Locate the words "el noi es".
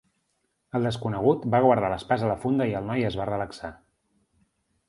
2.81-3.19